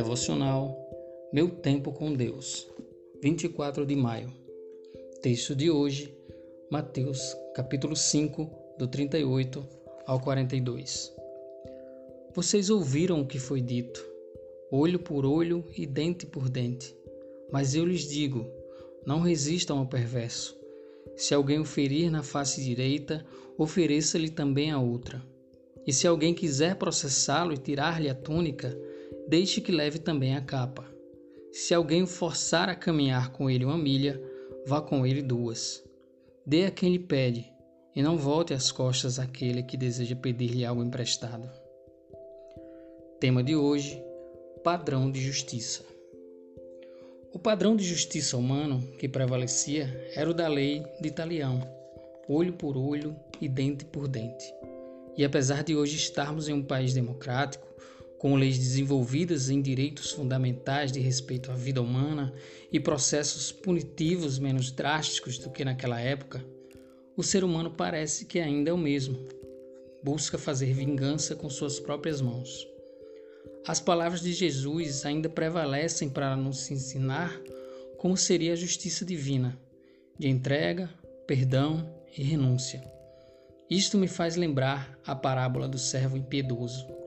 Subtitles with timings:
[0.00, 0.74] Devocional
[1.30, 2.66] Meu Tempo com Deus,
[3.22, 4.32] 24 de maio.
[5.20, 6.16] Texto de hoje,
[6.70, 9.62] Mateus, capítulo 5, do 38
[10.06, 11.12] ao 42.
[12.34, 14.02] Vocês ouviram o que foi dito,
[14.72, 16.96] olho por olho e dente por dente.
[17.52, 18.46] Mas eu lhes digo:
[19.04, 20.58] não resistam ao perverso.
[21.14, 23.22] Se alguém o ferir na face direita,
[23.58, 25.22] ofereça-lhe também a outra.
[25.86, 28.74] E se alguém quiser processá-lo e tirar-lhe a túnica,
[29.30, 30.84] deixe que leve também a capa.
[31.52, 34.20] Se alguém o forçar a caminhar com ele uma milha,
[34.66, 35.84] vá com ele duas.
[36.44, 37.48] Dê a quem lhe pede,
[37.94, 41.48] e não volte as costas àquele que deseja pedir-lhe algo emprestado.
[43.20, 44.02] Tema de hoje:
[44.64, 45.84] Padrão de Justiça.
[47.32, 51.62] O padrão de justiça humano que prevalecia era o da lei de Italião,
[52.28, 54.52] olho por olho e dente por dente.
[55.16, 57.70] E apesar de hoje estarmos em um país democrático,
[58.20, 62.30] com leis desenvolvidas em direitos fundamentais de respeito à vida humana
[62.70, 66.44] e processos punitivos menos drásticos do que naquela época,
[67.16, 69.18] o ser humano parece que ainda é o mesmo.
[70.04, 72.68] Busca fazer vingança com suas próprias mãos.
[73.66, 77.40] As palavras de Jesus ainda prevalecem para nos ensinar
[77.96, 79.58] como seria a justiça divina,
[80.18, 80.90] de entrega,
[81.26, 82.84] perdão e renúncia.
[83.70, 86.99] Isto me faz lembrar a parábola do servo impiedoso,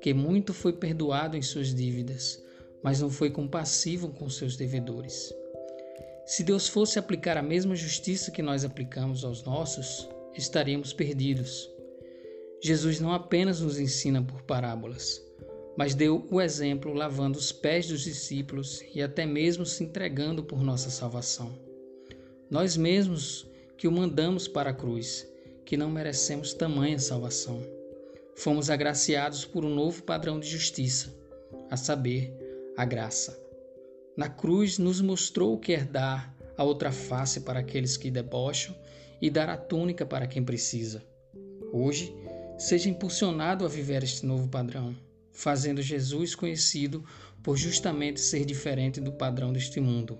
[0.00, 2.42] que muito foi perdoado em suas dívidas,
[2.82, 5.32] mas não foi compassivo com seus devedores.
[6.26, 11.70] Se Deus fosse aplicar a mesma justiça que nós aplicamos aos nossos, estaríamos perdidos.
[12.62, 15.22] Jesus não apenas nos ensina por parábolas,
[15.76, 20.62] mas deu o exemplo lavando os pés dos discípulos e até mesmo se entregando por
[20.62, 21.58] nossa salvação.
[22.50, 25.26] Nós mesmos que o mandamos para a cruz
[25.64, 27.77] que não merecemos tamanha salvação.
[28.38, 31.12] Fomos agraciados por um novo padrão de justiça,
[31.68, 32.32] a saber,
[32.76, 33.36] a graça.
[34.16, 38.76] Na cruz nos mostrou o que é dar a outra face para aqueles que debocham
[39.20, 41.02] e dar a túnica para quem precisa.
[41.72, 42.14] Hoje,
[42.56, 44.94] seja impulsionado a viver este novo padrão,
[45.32, 47.04] fazendo Jesus conhecido
[47.42, 50.16] por justamente ser diferente do padrão deste mundo,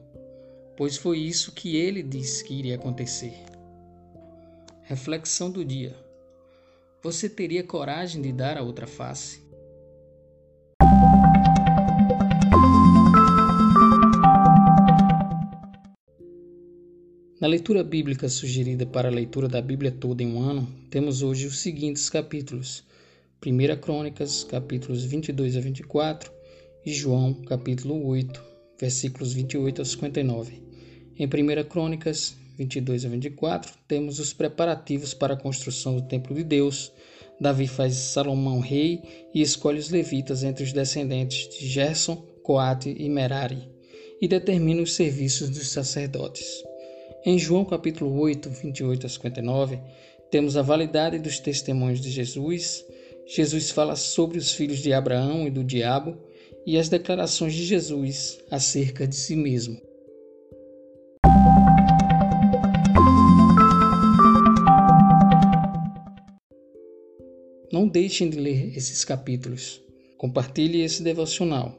[0.77, 3.45] pois foi isso que ele disse que iria acontecer.
[4.83, 6.08] Reflexão do dia:
[7.01, 9.41] Você teria coragem de dar a outra face?
[17.41, 21.47] Na leitura bíblica sugerida para a leitura da Bíblia toda em um ano, temos hoje
[21.47, 22.83] os seguintes capítulos:
[23.47, 26.33] 1 Crônicas, capítulos 22 a 24,
[26.85, 28.43] e João, capítulo 8,
[28.77, 30.61] versículos 28 a 59.
[31.17, 36.43] Em 1 Crônicas, 22 a 24, temos os preparativos para a construção do templo de
[36.43, 36.93] Deus.
[37.41, 39.01] Davi faz Salomão rei
[39.33, 43.69] e escolhe os levitas entre os descendentes de Gerson, Coate e Merari,
[44.21, 46.65] e determina os serviços dos sacerdotes.
[47.25, 49.79] Em João capítulo 8, 28 a 59,
[50.29, 52.85] temos a validade dos testemunhos de Jesus.
[53.25, 56.19] Jesus fala sobre os filhos de Abraão e do diabo
[56.67, 59.88] e as declarações de Jesus acerca de si mesmo.
[67.79, 69.81] Não deixem de ler esses capítulos.
[70.17, 71.79] Compartilhe esse devocional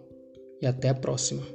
[0.62, 1.46] e até a próxima.